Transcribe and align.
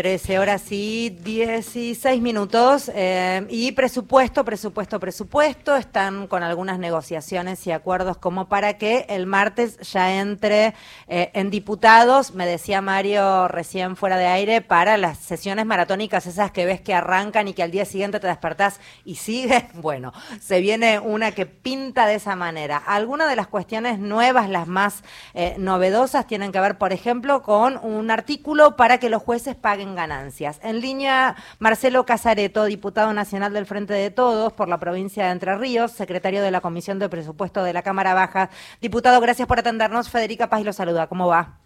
13 0.00 0.38
horas 0.38 0.72
y 0.72 1.10
16 1.10 2.22
minutos. 2.22 2.90
eh, 2.94 3.44
y 3.50 3.72
presupuesto, 3.72 4.46
presupuesto, 4.46 4.98
presupuesto. 4.98 5.76
Están 5.76 6.26
con 6.26 6.42
algunas 6.42 6.78
negociaciones 6.78 7.66
y 7.66 7.70
acuerdos 7.70 8.16
como 8.16 8.48
para 8.48 8.78
que 8.78 9.04
el 9.10 9.26
martes 9.26 9.76
ya 9.92 10.18
entre 10.18 10.72
eh, 11.06 11.30
en 11.34 11.50
diputados, 11.50 12.32
me 12.34 12.46
decía 12.46 12.80
Mario 12.80 13.46
recién 13.48 13.94
fuera 13.94 14.16
de 14.16 14.26
aire, 14.26 14.62
para 14.62 14.96
las 14.96 15.18
sesiones 15.18 15.66
maratónicas, 15.66 16.24
esas 16.24 16.50
que 16.50 16.64
ves 16.64 16.80
que 16.80 16.94
arrancan 16.94 17.48
y 17.48 17.52
que 17.52 17.62
al 17.62 17.70
día 17.70 17.84
siguiente 17.84 18.20
te 18.20 18.26
despertás 18.26 18.80
y 19.04 19.16
sigue. 19.16 19.68
Bueno, 19.80 20.12
se 20.40 20.60
viene 20.60 20.98
una 20.98 21.32
que 21.32 21.46
pinta 21.46 22.06
de 22.06 22.14
esa 22.14 22.36
manera. 22.36 22.76
Algunas 22.76 23.28
de 23.28 23.36
las 23.36 23.48
cuestiones 23.48 23.98
nuevas, 23.98 24.48
las 24.48 24.66
más 24.66 25.02
eh, 25.34 25.56
novedosas, 25.58 26.26
tienen 26.26 26.52
que 26.52 26.60
ver, 26.60 26.78
por 26.78 26.92
ejemplo, 26.92 27.42
con 27.42 27.78
un 27.82 28.10
artículo 28.10 28.76
para 28.76 28.98
que 28.98 29.10
los 29.10 29.22
jueces 29.22 29.56
paguen 29.56 29.89
ganancias. 29.94 30.60
En 30.62 30.80
línea, 30.80 31.36
Marcelo 31.58 32.04
Casareto, 32.04 32.64
diputado 32.64 33.12
nacional 33.12 33.52
del 33.52 33.66
Frente 33.66 33.94
de 33.94 34.10
Todos 34.10 34.52
por 34.52 34.68
la 34.68 34.78
provincia 34.78 35.26
de 35.26 35.32
Entre 35.32 35.56
Ríos, 35.56 35.92
secretario 35.92 36.42
de 36.42 36.50
la 36.50 36.60
Comisión 36.60 36.98
de 36.98 37.08
Presupuesto 37.08 37.62
de 37.62 37.72
la 37.72 37.82
Cámara 37.82 38.14
Baja. 38.14 38.50
Diputado, 38.80 39.20
gracias 39.20 39.46
por 39.48 39.58
atendernos. 39.58 40.10
Federica 40.10 40.48
Paz 40.48 40.64
lo 40.64 40.72
saluda. 40.72 41.06
¿Cómo 41.06 41.28
va? 41.28 41.58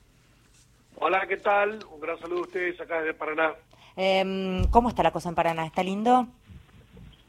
Hola, 0.97 1.27
¿qué 1.29 1.37
tal? 1.37 1.85
Un 1.93 2.01
gran 2.01 2.19
saludo 2.19 2.41
a 2.41 2.43
ustedes 2.43 2.81
acá 2.81 3.01
desde 3.01 3.15
Paraná. 3.15 3.53
Eh, 3.97 4.63
¿Cómo 4.71 4.89
está 4.89 5.03
la 5.03 5.13
cosa 5.13 5.29
en 5.29 5.35
Paraná? 5.35 5.67
¿Está 5.67 5.83
lindo? 5.83 6.27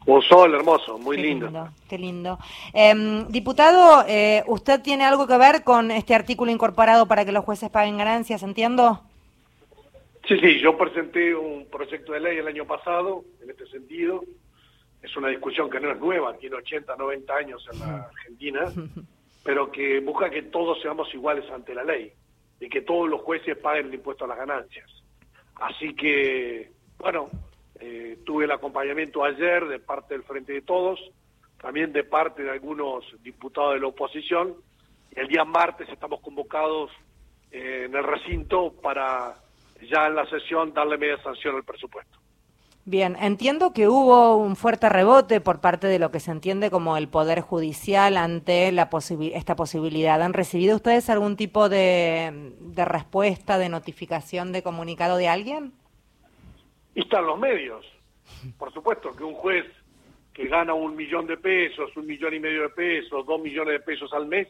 Un 0.05 0.21
sol 0.21 0.54
hermoso, 0.54 0.99
muy 0.99 1.16
Qué 1.16 1.23
lindo. 1.23 1.70
Qué 1.90 1.98
lindo. 1.98 2.40
Eh, 2.73 3.26
diputado, 3.30 4.05
eh, 4.07 4.43
¿usted 4.46 4.82
tiene 4.82 5.04
algo 5.04 5.26
que 5.26 5.38
ver 5.38 5.63
con 5.63 5.90
este 5.90 6.13
artículo 6.13 6.52
incorporado 6.52 7.07
para 7.07 7.26
que 7.26 7.32
los 7.32 7.43
jueces 7.43 7.71
paguen 7.71 7.98
ganancias, 7.98 8.43
entiendo? 8.43 9.02
Sí, 10.28 10.40
sí, 10.40 10.60
yo 10.60 10.76
presenté 10.76 11.36
un 11.36 11.68
proyecto 11.70 12.14
de 12.14 12.20
ley 12.20 12.38
el 12.38 12.48
año 12.48 12.66
pasado 12.66 13.24
en 13.44 13.49
este 13.52 13.68
sentido. 13.68 14.24
Es 15.04 15.16
una 15.16 15.27
discusión 15.27 15.70
que 15.70 15.80
no 15.80 15.91
es 15.91 15.99
nueva, 15.99 16.36
tiene 16.38 16.55
80, 16.55 16.96
90 16.96 17.36
años 17.36 17.68
en 17.72 17.80
la 17.80 18.05
Argentina, 18.05 18.62
pero 19.44 19.72
que 19.72 19.99
busca 19.99 20.32
que 20.32 20.41
todos 20.44 20.82
seamos 20.82 21.14
iguales 21.14 21.46
ante 21.52 21.76
la 21.76 21.84
ley 21.84 22.12
y 22.60 22.70
que 22.70 22.82
todos 22.82 23.08
los 23.08 23.22
jueces 23.22 23.55
paguen 23.58 23.88
el 23.88 23.94
impuesto 23.94 24.26
a 24.26 24.30
las 24.30 24.38
ganancias. 24.38 24.90
Así 25.58 25.94
que, 25.94 26.71
bueno, 26.98 27.30
eh, 27.80 28.18
tuve 28.26 28.46
el 28.46 28.52
acompañamiento 28.52 29.24
ayer 29.24 29.68
de 29.68 29.77
parte 29.77 30.16
del 30.16 30.24
Frente 30.24 30.54
de 30.54 30.62
Todos, 30.64 30.99
también 31.62 31.94
de 31.94 32.04
parte 32.04 32.42
de 32.42 32.49
algunos 32.49 33.05
diputados 33.21 33.76
de 33.76 33.82
la 33.82 33.88
oposición, 33.88 34.55
el 35.12 35.27
día 35.27 35.46
martes 35.46 35.88
estamos 35.90 36.20
convocados 36.21 36.90
eh, 37.52 37.84
en 37.86 37.96
el 37.96 38.04
recinto 38.04 38.74
para 38.82 39.45
ya 39.90 40.08
en 40.08 40.16
la 40.16 40.26
sesión 40.30 40.74
darle 40.74 40.98
media 40.98 41.22
sanción 41.24 41.55
al 41.55 41.64
presupuesto. 41.64 42.20
Bien, 42.88 43.18
entiendo 43.20 43.74
que 43.74 43.88
hubo 43.88 44.38
un 44.38 44.55
fuerte 44.55 44.90
rebote 44.90 45.42
por 45.42 45.60
parte 45.60 45.88
de 45.88 45.98
lo 45.98 46.12
que 46.12 46.20
se 46.20 46.30
entiende 46.30 46.70
como 46.70 46.98
el 46.98 47.08
Poder 47.08 47.42
Judicial 47.42 48.16
ante 48.16 48.72
la 48.72 48.92
posibi- 48.92 49.32
esta 49.34 49.55
posibilidad. 49.55 50.22
¿Han 50.22 50.34
recibido 50.34 50.76
ustedes 50.76 51.10
algún 51.10 51.36
tipo 51.36 51.68
de, 51.68 52.54
de 52.60 52.86
respuesta, 52.86 53.58
de 53.58 53.70
notificación, 53.70 54.52
de 54.52 54.62
comunicado 54.62 55.18
de 55.18 55.27
alguien? 55.27 55.74
Y 56.94 57.02
están 57.02 57.26
los 57.26 57.40
medios. 57.40 57.84
Por 58.60 58.72
supuesto 58.72 59.16
que 59.16 59.24
un 59.24 59.34
juez 59.34 59.66
que 60.32 60.48
gana 60.48 60.76
un 60.76 60.96
millón 60.96 61.26
de 61.26 61.38
pesos, 61.38 61.90
un 61.98 62.05
millón 62.05 62.36
y 62.36 62.40
medio 62.40 62.62
de 62.64 62.70
pesos, 62.70 63.26
dos 63.26 63.42
millones 63.42 63.74
de 63.74 63.80
pesos 63.80 64.14
al 64.14 64.28
mes 64.28 64.47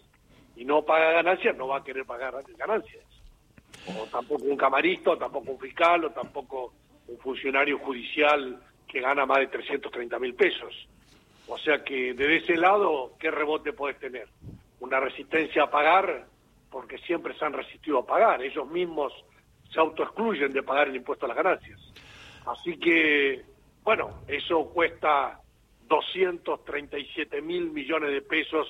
y 0.58 0.66
no 0.66 0.83
paga 0.83 1.11
ganancias, 1.11 1.55
no 1.55 1.67
va 1.67 1.77
a 1.77 1.83
querer 1.86 2.05
pagar 2.05 2.33
ganancias. 2.58 3.03
O 3.88 4.05
tampoco 4.08 4.45
un 4.45 4.58
camarista, 4.58 5.11
o 5.11 5.17
tampoco 5.17 5.52
un 5.52 5.59
fiscal, 5.59 6.05
o 6.05 6.11
tampoco 6.11 6.73
un 7.08 7.17
funcionario 7.19 7.78
judicial 7.80 8.59
que 8.88 9.00
gana 9.00 9.25
más 9.25 9.39
de 9.39 9.47
330 9.47 10.19
mil 10.19 10.33
pesos. 10.33 10.88
O 11.47 11.58
sea 11.58 11.83
que 11.83 12.14
desde 12.14 12.37
ese 12.37 12.55
lado, 12.55 13.14
¿qué 13.20 13.30
rebote 13.30 13.73
puedes 13.73 13.99
tener? 13.99 14.27
Una 14.80 14.99
resistencia 14.99 15.64
a 15.64 15.70
pagar, 15.70 16.26
porque 16.71 16.98
siempre 16.99 17.37
se 17.37 17.45
han 17.45 17.54
resistido 17.54 17.99
a 17.99 18.05
pagar. 18.05 18.42
Ellos 18.42 18.67
mismos 18.70 19.14
se 19.71 19.80
autoexcluyen 19.80 20.52
de 20.52 20.64
pagar 20.64 20.88
el 20.88 20.95
impuesto 20.95 21.26
a 21.26 21.30
las 21.30 21.38
ganancias. 21.38 21.80
Así 22.45 22.77
que, 22.77 23.43
bueno, 23.83 24.21
eso 24.27 24.65
cuesta 24.73 25.39
237 25.88 27.42
mil 27.42 27.71
millones 27.71 28.11
de 28.11 28.21
pesos 28.21 28.67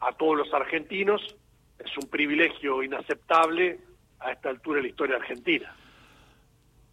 a 0.00 0.12
todos 0.12 0.36
los 0.36 0.52
argentinos. 0.52 1.36
Es 1.78 1.96
un 1.96 2.08
privilegio 2.08 2.82
inaceptable 2.82 3.78
a 4.20 4.32
esta 4.32 4.50
altura 4.50 4.76
de 4.76 4.82
la 4.82 4.88
historia 4.88 5.16
argentina. 5.16 5.74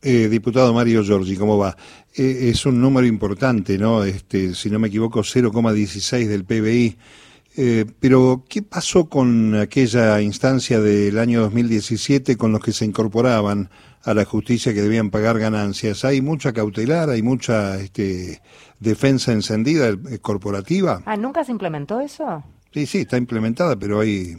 Eh, 0.02 0.30
diputado 0.30 0.74
Mario 0.74 1.04
Giorgi, 1.04 1.36
¿cómo 1.36 1.58
va? 1.58 1.76
Eh, 2.16 2.50
es 2.50 2.66
un 2.66 2.80
número 2.80 3.08
importante, 3.08 3.78
¿no? 3.78 4.04
Este, 4.04 4.54
si 4.54 4.70
no 4.70 4.78
me 4.78 4.90
equivoco, 4.90 5.22
0,16 5.22 6.28
del 6.28 6.46
PBI. 6.46 6.98
Eh, 7.58 7.86
pero, 8.00 8.44
¿qué 8.50 8.62
pasó 8.62 9.08
con 9.08 9.56
aquella 9.56 10.20
instancia 10.22 10.82
del 10.82 11.18
año 11.18 11.42
2017 11.42 12.36
con 12.36 12.52
los 12.52 12.62
que 12.62 12.74
se 12.74 12.84
incorporaban 12.84 13.70
a 14.04 14.14
la 14.14 14.26
justicia 14.26 14.74
que 14.74 14.82
debían 14.82 15.10
pagar 15.10 15.40
ganancias? 15.40 16.04
¿Hay 16.04 16.22
mucha 16.22 16.52
cautelar, 16.52 17.10
hay 17.10 17.22
mucha 17.22 17.80
este, 17.80 18.42
defensa 18.80 19.32
encendida 19.32 19.88
eh, 19.88 20.20
corporativa? 20.20 21.02
Ah, 21.06 21.16
¿nunca 21.16 21.46
se 21.46 21.54
implementó 21.54 22.02
eso? 22.02 22.44
Sí, 22.74 22.86
sí, 22.86 23.00
está 23.00 23.18
implementada, 23.18 23.78
pero 23.78 24.02
hay, 24.02 24.36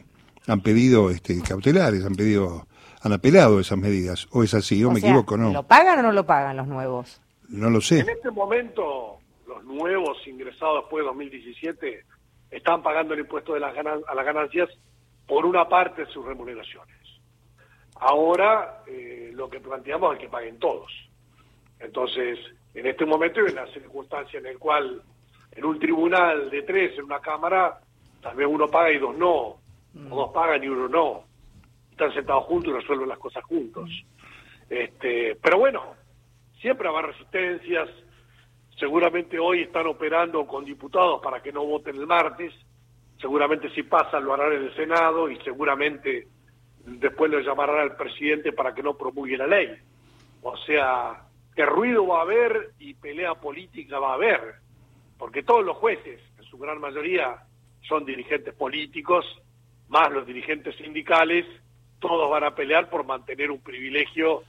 han 0.47 0.61
pedido 0.61 1.11
este, 1.11 1.41
cautelares, 1.41 2.05
han 2.05 2.17
pedido, 2.17 2.69
han 3.03 3.13
apelado 3.13 3.61
esas 3.61 3.79
medidas. 3.79 4.27
¿O 4.33 4.43
es 4.43 4.55
así? 4.55 4.83
¿O, 4.85 4.89
O 4.89 4.93
me 4.93 5.01
sea, 5.01 5.11
equivoco? 5.11 5.37
No, 5.37 5.53
¿Lo 5.53 5.63
pagan 5.63 5.99
o 6.01 6.03
no 6.03 6.13
lo 6.13 6.25
pagan 6.27 6.57
los 6.57 6.67
nuevos? 6.67 7.21
no 7.49 7.71
lo 7.71 7.81
sé. 7.81 8.01
En 8.01 8.09
este 8.09 8.31
momento, 8.31 9.19
los 9.47 9.63
nuevos 9.65 10.19
ingresados 10.27 10.83
después 10.83 11.03
de 11.03 11.07
2017 11.07 12.05
están 12.51 12.83
pagando 12.83 13.15
el 13.15 13.21
impuesto 13.21 13.55
de 13.55 13.61
las 13.61 13.75
ganan- 13.75 14.03
a 14.09 14.15
las 14.15 14.25
ganancias 14.27 14.69
por 15.29 15.47
una 15.47 15.69
parte 15.69 16.05
de 16.05 16.13
sus 16.13 16.25
remuneraciones. 16.25 16.97
Ahora, 17.99 18.83
eh, 18.87 19.31
lo 19.35 19.49
que 19.49 19.61
planteamos 19.61 20.15
es 20.15 20.21
que 20.21 20.29
paguen 20.29 20.59
todos. 20.59 20.91
Entonces, 21.81 22.39
en 22.75 22.87
este 22.87 23.07
momento 23.07 23.41
hay 23.41 23.53
una 23.53 23.67
circunstancia 23.73 24.39
en 24.39 24.45
la 24.45 24.59
cual 24.59 25.03
en 25.53 25.65
un 25.65 25.79
tribunal 25.79 26.51
de 26.51 26.63
tres, 26.63 26.99
en 26.99 27.05
una 27.05 27.21
cámara, 27.21 27.79
tal 28.21 28.37
vez 28.37 28.47
uno 28.51 28.69
paga 28.69 28.91
y 28.93 28.99
dos 28.99 29.17
no, 29.17 29.31
o 29.31 29.59
dos 29.95 30.31
pagan 30.33 30.63
y 30.63 30.69
uno 30.69 30.89
no. 30.89 31.25
Están 31.97 32.13
sentados 32.13 32.45
juntos 32.45 32.75
y 32.75 32.77
resuelven 32.77 33.09
las 33.09 33.19
cosas 33.19 33.43
juntos. 33.45 33.89
Este, 34.69 35.35
pero 35.43 35.57
bueno, 35.57 35.95
siempre 36.61 36.87
habrá 36.87 37.07
resistencias. 37.07 37.89
Seguramente 38.79 39.39
hoy 39.39 39.63
están 39.63 39.87
operando 39.87 40.47
con 40.47 40.67
diputados 40.67 41.23
para 41.23 41.43
que 41.43 41.53
no 41.53 41.65
voten 41.65 41.97
el 41.97 42.07
martes. 42.07 42.53
Seguramente 43.19 43.71
si 43.71 43.83
pasa 43.85 44.21
lo 44.21 44.35
harán 44.35 44.53
en 44.53 44.65
el 44.65 44.77
Senado 44.77 45.31
y 45.31 45.39
seguramente 45.39 46.29
después 46.85 47.31
lo 47.31 47.41
llamarán 47.41 47.79
al 47.79 47.97
presidente 47.97 48.53
para 48.53 48.75
que 48.75 48.83
no 48.83 48.93
promulgue 48.93 49.39
la 49.39 49.47
ley. 49.47 49.71
O 50.43 50.55
sea, 50.59 51.23
que 51.55 51.65
ruido 51.65 52.07
va 52.07 52.19
a 52.19 52.23
haber 52.25 52.73
y 52.79 52.93
pelea 52.93 53.37
política 53.37 53.99
va 53.99 54.11
a 54.11 54.17
haber, 54.17 54.57
porque 55.17 55.43
todos 55.43 55.65
los 55.65 55.79
jueces, 55.79 56.21
en 56.37 56.45
su 56.45 56.59
gran 56.59 56.79
mayoría, 56.79 57.39
son 57.89 58.05
dirigentes 58.05 58.53
políticos, 58.53 59.25
más 59.89 60.13
los 60.13 60.27
dirigentes 60.27 60.77
sindicales, 60.77 61.47
todos 61.99 62.31
van 62.31 62.45
a 62.45 62.55
pelear 62.55 62.89
por 62.91 63.05
mantener 63.05 63.51
un 63.51 63.61
privilegio 63.61 64.43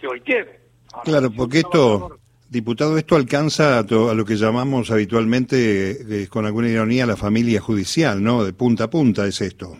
que 0.00 0.06
hoy 0.06 0.20
tienen. 0.20 0.48
Ahora, 0.92 1.04
Claro, 1.04 1.28
si 1.28 1.36
porque 1.36 1.58
esto, 1.60 2.18
diputado, 2.48 2.96
esto 2.98 3.16
alcanza 3.16 3.78
a, 3.78 3.86
to- 3.86 4.10
a 4.10 4.14
lo 4.14 4.24
que 4.24 4.36
llamamos 4.36 4.90
habitualmente, 4.90 6.22
eh, 6.22 6.28
con 6.28 6.46
alguna 6.46 6.68
ironía, 6.68 7.06
la 7.06 7.16
familia 7.16 7.60
judicial, 7.60 8.22
¿no? 8.22 8.44
De 8.44 8.52
punta 8.52 8.84
a 8.84 8.90
punta 8.90 9.26
es 9.26 9.40
esto. 9.40 9.76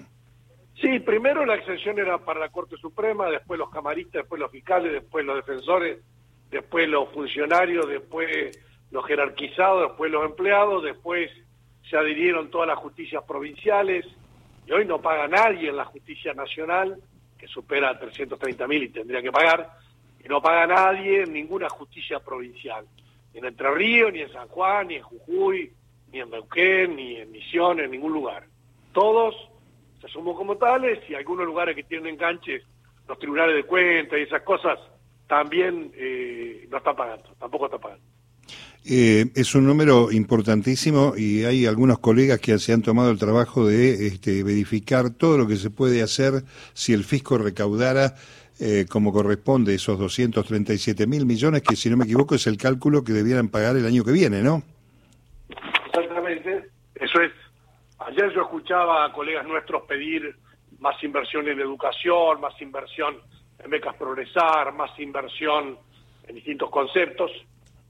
Sí, 0.81 0.99
primero 1.01 1.47
la 1.47 1.55
exención 1.55 1.99
era 1.99 2.19
para 2.19 2.41
la 2.41 2.51
Corte 2.51 2.77
Suprema, 2.77 3.31
después 3.31 3.59
los 3.59 3.71
camaristas, 3.71 4.23
después 4.23 4.39
los 4.41 4.50
fiscales, 4.50 4.93
después 4.93 5.25
los 5.25 5.37
defensores, 5.37 5.99
después 6.50 6.88
los 6.88 7.09
funcionarios, 7.12 7.88
después 7.88 8.59
los 8.91 9.05
jerarquizados, 9.06 9.88
después 9.88 10.11
los 10.12 10.25
empleados, 10.27 10.82
después 10.85 11.31
se 11.88 11.97
adhirieron 11.97 12.50
todas 12.50 12.69
las 12.69 12.79
justicias 12.79 13.23
provinciales 13.27 14.05
y 14.67 14.73
hoy 14.73 14.85
no 14.87 15.00
paga 15.00 15.27
nadie 15.29 15.69
en 15.70 15.77
la 15.77 15.85
justicia 15.87 16.32
nacional, 16.35 16.97
que 17.44 17.52
supera 17.52 17.99
330 17.99 18.67
mil 18.67 18.85
y 18.85 18.88
tendría 18.88 19.20
que 19.20 19.31
pagar, 19.31 19.70
y 20.25 20.29
no 20.29 20.41
paga 20.41 20.67
nadie 20.67 21.25
en 21.25 21.32
ninguna 21.35 21.69
justicia 21.69 22.19
provincial, 22.19 22.87
ni 23.32 23.41
en 23.41 23.44
Entre 23.44 23.70
Ríos, 23.70 24.11
ni 24.12 24.20
en 24.20 24.32
San 24.32 24.49
Juan, 24.49 24.88
ni 24.88 24.94
en 24.94 25.02
Jujuy, 25.02 25.70
ni 26.11 26.20
en 26.20 26.31
Neuquén, 26.31 26.96
ni 26.96 27.17
en 27.17 27.31
Misiones, 27.31 27.85
en 27.85 27.91
ningún 27.91 28.14
lugar. 28.14 28.46
Todos 28.94 29.35
se 30.00 30.06
asumen 30.06 30.35
como 30.35 30.56
tales 30.56 30.99
y 31.11 31.14
algunos 31.14 31.44
lugares 31.44 31.76
que 31.76 31.82
tienen 31.82 32.14
enganches, 32.14 32.62
los 33.06 33.19
tribunales 33.19 33.56
de 33.56 33.64
cuentas 33.64 34.19
y 34.19 34.23
esas 34.23 34.41
cosas, 34.41 34.79
también 35.26 35.93
eh, 35.94 36.67
no 36.70 36.79
están 36.79 36.96
pagando, 36.96 37.29
tampoco 37.38 37.67
están 37.67 37.81
pagando. 37.81 38.05
Eh, 38.86 39.31
es 39.34 39.54
un 39.54 39.66
número 39.66 40.12
importantísimo 40.12 41.14
y 41.16 41.44
hay 41.44 41.64
algunos 41.64 42.00
colegas 42.00 42.38
que 42.38 42.58
se 42.58 42.75
han 42.75 42.82
tomado 42.82 43.10
el 43.10 43.19
trabajo 43.19 43.66
de 43.66 44.06
este, 44.06 44.42
verificar 44.42 45.08
todo 45.08 45.38
lo 45.38 45.46
que 45.46 45.56
se 45.56 45.70
puede 45.70 46.02
hacer 46.02 46.42
si 46.75 46.92
el 46.92 47.02
fisco 47.02 47.38
recaudara 47.38 48.14
eh, 48.60 48.84
como 48.88 49.10
corresponde 49.10 49.75
esos 49.75 49.98
237 49.98 51.06
mil 51.06 51.25
millones, 51.25 51.62
que 51.62 51.76
si 51.76 51.88
no 51.88 51.96
me 51.96 52.04
equivoco 52.04 52.34
es 52.34 52.46
el 52.46 52.58
cálculo 52.58 53.02
que 53.02 53.12
debieran 53.12 53.48
pagar 53.48 53.75
el 53.76 53.86
año 53.86 54.04
que 54.04 54.12
viene, 54.12 54.42
¿no? 54.42 54.62
Exactamente, 55.86 56.69
eso 56.94 57.20
es. 57.22 57.32
Ayer 58.00 58.32
yo 58.34 58.42
escuchaba 58.42 59.06
a 59.06 59.12
colegas 59.12 59.46
nuestros 59.46 59.82
pedir 59.84 60.36
más 60.78 61.02
inversión 61.02 61.48
en 61.48 61.58
educación, 61.58 62.40
más 62.40 62.60
inversión 62.60 63.16
en 63.58 63.70
becas 63.70 63.96
progresar, 63.96 64.75
más 64.75 64.90
inversión 65.00 65.78
en 66.28 66.34
distintos 66.34 66.70
conceptos. 66.70 67.31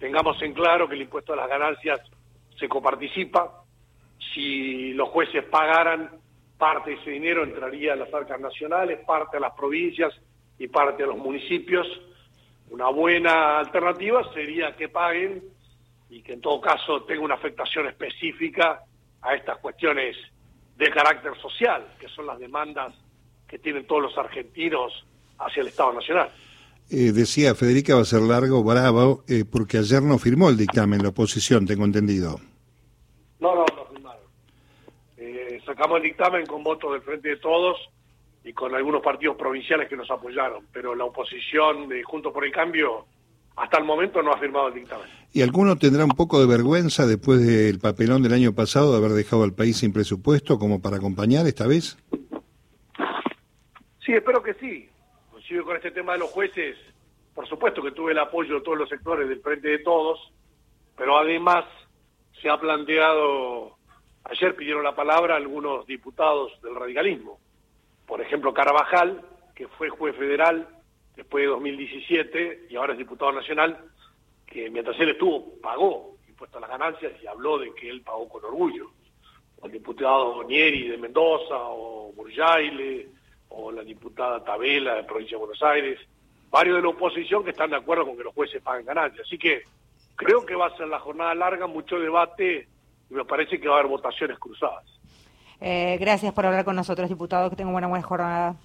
Tengamos 0.05 0.37
en 0.43 0.53
claro 0.53 0.87
que 0.87 0.97
el 0.97 1.01
impuesto 1.01 1.33
a 1.33 1.37
las 1.37 1.49
ganancias 1.49 1.99
se 2.59 2.69
coparticipa. 2.69 3.65
Si 4.35 4.93
los 4.93 5.09
jueces 5.09 5.45
pagaran 5.45 6.11
parte 6.59 6.91
de 6.91 6.97
ese 6.97 7.13
dinero 7.13 7.43
entraría 7.43 7.95
a 7.95 7.97
las 7.97 8.13
arcas 8.13 8.39
nacionales, 8.39 8.99
parte 9.07 9.39
a 9.39 9.41
las 9.41 9.55
provincias 9.55 10.13
y 10.59 10.69
parte 10.69 11.05
a 11.05 11.07
los 11.07 11.17
municipios. 11.17 11.87
Una 12.69 12.91
buena 12.91 13.59
alternativa 13.59 14.31
sería 14.35 14.77
que 14.77 14.91
paguen 14.91 15.43
y 16.11 16.21
que 16.21 16.35
en 16.35 16.43
todo 16.43 16.61
caso 16.61 17.05
tenga 17.05 17.23
una 17.23 17.37
afectación 17.37 17.87
específica 17.87 18.83
a 19.23 19.35
estas 19.35 19.57
cuestiones 19.57 20.19
de 20.77 20.91
carácter 20.91 21.35
social, 21.41 21.83
que 21.99 22.09
son 22.09 22.27
las 22.27 22.39
demandas 22.39 22.95
que 23.49 23.59
tienen 23.59 23.87
todos 23.87 24.03
los 24.03 24.19
argentinos 24.19 25.07
hacia 25.39 25.63
el 25.63 25.69
Estado 25.69 25.95
Nacional. 25.95 26.29
Eh, 26.91 27.13
decía 27.13 27.55
Federica 27.55 27.95
va 27.95 28.03
a 28.03 28.05
ser 28.05 28.21
largo, 28.21 28.63
bravo, 28.63 29.25
eh, 29.27 29.45
porque 29.51 29.79
ayer 29.79 30.03
no 30.03 30.19
firmó 30.19 30.51
el 30.51 30.57
dictamen 30.57 31.03
la 31.03 31.09
oposición, 31.09 31.67
tengo 31.67 31.85
entendido. 31.85 32.39
No, 33.41 33.55
no, 33.55 33.65
no 33.75 33.87
firmaron. 33.87 34.23
Eh, 35.17 35.61
sacamos 35.65 35.97
el 35.99 36.05
dictamen 36.05 36.47
con 36.47 36.63
votos 36.63 36.93
del 36.93 37.03
Frente 37.03 37.31
de 37.31 37.37
Todos 37.39 37.79
y 38.45 38.53
con 38.53 38.75
algunos 38.75 39.03
partidos 39.03 39.37
provinciales 39.37 39.89
que 39.89 39.97
nos 39.97 40.11
apoyaron, 40.11 40.67
pero 40.73 40.95
la 40.95 41.05
oposición 41.05 41.89
de 41.89 42.03
Juntos 42.03 42.33
por 42.33 42.45
el 42.45 42.53
Cambio 42.53 43.07
hasta 43.57 43.79
el 43.79 43.85
momento 43.85 44.23
no 44.23 44.33
ha 44.33 44.39
firmado 44.39 44.69
el 44.69 44.75
dictamen. 44.75 45.07
¿Y 45.33 45.43
alguno 45.43 45.77
tendrá 45.77 46.05
un 46.05 46.11
poco 46.11 46.39
de 46.39 46.47
vergüenza 46.47 47.07
después 47.07 47.45
del 47.45 47.79
papelón 47.79 48.23
del 48.23 48.35
año 48.35 48.53
pasado 48.53 48.93
de 48.93 48.99
haber 48.99 49.13
dejado 49.13 49.43
al 49.43 49.53
país 49.53 49.79
sin 49.79 49.93
presupuesto 49.93 50.59
como 50.59 50.83
para 50.83 50.99
acompañar 50.99 51.47
esta 51.47 51.67
vez? 51.67 51.97
Sí, 54.05 54.13
espero 54.13 54.43
que 54.43 54.55
sí. 54.55 54.89
Inclusive 55.45 55.65
con 55.65 55.77
este 55.77 55.91
tema 55.91 56.15
de 56.15 56.21
los 56.21 56.31
jueces, 56.31 56.77
por 57.35 57.47
supuesto 57.47 57.83
que 57.83 57.91
tuve 57.91 58.13
el 58.13 58.19
apoyo 58.19 58.55
de 58.55 58.61
todos 58.63 58.79
los 58.79 58.89
sectores 58.89 59.29
del 59.29 59.43
Frente 59.43 59.69
de 59.69 59.79
Todos, 59.81 60.33
pero 60.97 61.19
además 61.19 61.67
se 62.41 62.49
ha 62.49 62.59
planteado, 62.59 63.77
ayer 64.25 64.57
pidieron 64.57 64.83
la 64.83 64.97
palabra 64.97 65.37
algunos 65.37 65.87
diputados 65.87 66.53
del 66.63 66.75
radicalismo 66.75 67.39
por 68.07 68.21
ejemplo, 68.21 68.53
Carabajal, 68.53 69.23
que 69.55 69.69
fue 69.69 69.89
juez 69.89 70.17
federal 70.17 70.69
después 71.17 71.43
de 71.43 71.49
2017 71.49 72.67
y 72.69 72.77
ahora 72.77 72.93
es 72.93 72.99
diputado 72.99 73.33
nacional, 73.33 73.79
que 74.47 74.69
mientras 74.71 74.99
él 75.01 75.11
estuvo 75.11 75.59
pagó 75.61 76.17
impuestos 76.29 76.59
a 76.59 76.61
las 76.67 76.71
ganancias 76.71 77.13
y 77.23 77.27
habló 77.27 77.59
de 77.59 77.73
que 77.75 77.89
él 77.89 78.03
pagó 78.03 78.29
con 78.29 78.45
orgullo. 78.45 78.91
O 79.61 79.67
el 79.67 79.73
diputado 79.73 80.45
Nieri 80.45 80.89
de 80.89 80.99
Mendoza, 80.99 81.57
o 81.57 82.13
Burjaile, 82.13 83.09
o 83.49 83.71
la 83.71 83.83
diputada 83.83 84.43
Tabela 84.43 84.95
de 84.95 85.05
Provincia 85.05 85.37
de 85.37 85.45
Buenos 85.45 85.63
Aires, 85.63 85.99
varios 86.51 86.77
de 86.77 86.83
la 86.83 86.89
oposición 86.89 87.45
que 87.45 87.51
están 87.51 87.71
de 87.71 87.77
acuerdo 87.77 88.07
con 88.07 88.17
que 88.17 88.25
los 88.25 88.35
jueces 88.35 88.63
paguen 88.63 88.87
ganancias. 88.87 89.27
Así 89.27 89.39
que 89.39 89.63
creo 90.17 90.45
que 90.45 90.55
va 90.55 90.67
a 90.67 90.77
ser 90.77 90.89
la 90.89 91.01
jornada 91.01 91.35
larga, 91.35 91.67
mucho 91.67 91.99
debate 91.99 92.69
y 93.11 93.15
me 93.15 93.25
parece 93.25 93.61
que 93.61 93.69
va 93.69 93.77
a 93.77 93.79
haber 93.81 93.91
votaciones 93.91 94.39
cruzadas. 94.39 94.85
Eh, 95.61 95.97
gracias 95.99 96.33
por 96.33 96.47
hablar 96.47 96.65
con 96.65 96.77
nosotros, 96.77 97.09
diputado. 97.09 97.51
Que 97.51 97.57
tenga 97.57 97.71
una 97.71 97.87
buena 97.87 98.05
jornada. 98.05 98.57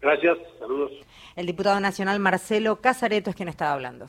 Gracias, 0.00 0.36
saludos. 0.58 0.92
El 1.36 1.46
diputado 1.46 1.80
nacional 1.80 2.18
Marcelo 2.18 2.80
Casareto 2.80 3.30
es 3.30 3.36
quien 3.36 3.48
estaba 3.48 3.72
hablando. 3.72 4.08